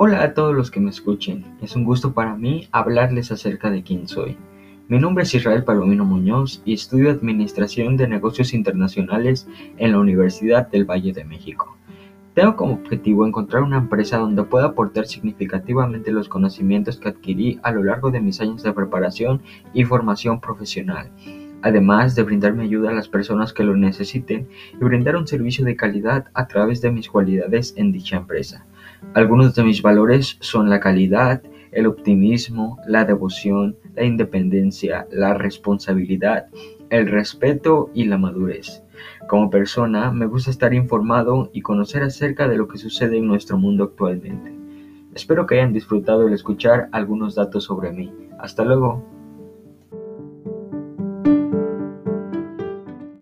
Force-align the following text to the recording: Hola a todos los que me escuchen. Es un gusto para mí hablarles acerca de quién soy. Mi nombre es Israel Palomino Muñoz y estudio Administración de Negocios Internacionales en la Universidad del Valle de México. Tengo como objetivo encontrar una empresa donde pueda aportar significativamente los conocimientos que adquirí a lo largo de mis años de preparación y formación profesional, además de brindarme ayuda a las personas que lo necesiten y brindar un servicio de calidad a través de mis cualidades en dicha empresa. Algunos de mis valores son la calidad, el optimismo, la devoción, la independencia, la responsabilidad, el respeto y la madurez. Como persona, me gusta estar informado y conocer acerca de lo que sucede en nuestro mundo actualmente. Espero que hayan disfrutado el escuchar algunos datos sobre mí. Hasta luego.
Hola 0.00 0.22
a 0.22 0.32
todos 0.32 0.54
los 0.54 0.70
que 0.70 0.78
me 0.78 0.90
escuchen. 0.90 1.44
Es 1.60 1.74
un 1.74 1.82
gusto 1.82 2.12
para 2.12 2.36
mí 2.36 2.68
hablarles 2.70 3.32
acerca 3.32 3.68
de 3.68 3.82
quién 3.82 4.06
soy. 4.06 4.36
Mi 4.86 5.00
nombre 5.00 5.24
es 5.24 5.34
Israel 5.34 5.64
Palomino 5.64 6.04
Muñoz 6.04 6.62
y 6.64 6.74
estudio 6.74 7.10
Administración 7.10 7.96
de 7.96 8.06
Negocios 8.06 8.54
Internacionales 8.54 9.48
en 9.76 9.90
la 9.90 9.98
Universidad 9.98 10.68
del 10.68 10.84
Valle 10.84 11.12
de 11.12 11.24
México. 11.24 11.76
Tengo 12.34 12.54
como 12.54 12.74
objetivo 12.74 13.26
encontrar 13.26 13.64
una 13.64 13.78
empresa 13.78 14.18
donde 14.18 14.44
pueda 14.44 14.66
aportar 14.66 15.08
significativamente 15.08 16.12
los 16.12 16.28
conocimientos 16.28 16.98
que 16.98 17.08
adquirí 17.08 17.58
a 17.64 17.72
lo 17.72 17.82
largo 17.82 18.12
de 18.12 18.20
mis 18.20 18.40
años 18.40 18.62
de 18.62 18.72
preparación 18.72 19.42
y 19.74 19.82
formación 19.82 20.40
profesional, 20.40 21.10
además 21.62 22.14
de 22.14 22.22
brindarme 22.22 22.64
ayuda 22.64 22.90
a 22.90 22.94
las 22.94 23.08
personas 23.08 23.52
que 23.52 23.64
lo 23.64 23.76
necesiten 23.76 24.48
y 24.74 24.84
brindar 24.84 25.16
un 25.16 25.26
servicio 25.26 25.64
de 25.64 25.76
calidad 25.76 26.26
a 26.34 26.46
través 26.46 26.80
de 26.80 26.90
mis 26.90 27.08
cualidades 27.08 27.74
en 27.76 27.92
dicha 27.92 28.16
empresa. 28.16 28.66
Algunos 29.14 29.54
de 29.54 29.64
mis 29.64 29.82
valores 29.82 30.36
son 30.40 30.70
la 30.70 30.80
calidad, 30.80 31.42
el 31.72 31.86
optimismo, 31.86 32.78
la 32.86 33.04
devoción, 33.04 33.76
la 33.94 34.04
independencia, 34.04 35.06
la 35.10 35.34
responsabilidad, 35.34 36.46
el 36.90 37.06
respeto 37.06 37.90
y 37.94 38.04
la 38.04 38.18
madurez. 38.18 38.82
Como 39.28 39.50
persona, 39.50 40.10
me 40.10 40.26
gusta 40.26 40.50
estar 40.50 40.74
informado 40.74 41.50
y 41.52 41.60
conocer 41.60 42.02
acerca 42.02 42.48
de 42.48 42.56
lo 42.56 42.68
que 42.68 42.78
sucede 42.78 43.18
en 43.18 43.26
nuestro 43.26 43.58
mundo 43.58 43.84
actualmente. 43.84 44.56
Espero 45.14 45.46
que 45.46 45.56
hayan 45.56 45.72
disfrutado 45.72 46.26
el 46.26 46.34
escuchar 46.34 46.88
algunos 46.92 47.34
datos 47.34 47.64
sobre 47.64 47.92
mí. 47.92 48.12
Hasta 48.38 48.64
luego. 48.64 49.17